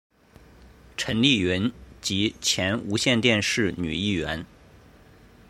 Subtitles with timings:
[0.97, 4.43] 陈丽云及前无线电视女艺员。